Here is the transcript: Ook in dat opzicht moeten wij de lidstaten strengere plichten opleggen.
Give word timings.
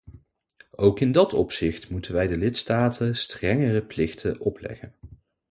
Ook 0.75 0.99
in 0.99 1.11
dat 1.11 1.33
opzicht 1.33 1.89
moeten 1.89 2.13
wij 2.13 2.27
de 2.27 2.37
lidstaten 2.37 3.15
strengere 3.15 3.81
plichten 3.81 4.39
opleggen. 4.39 4.93